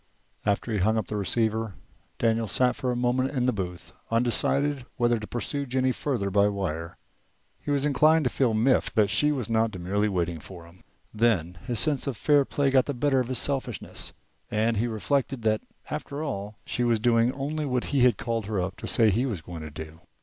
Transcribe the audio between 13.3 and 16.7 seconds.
selfishness, and he reflected that after all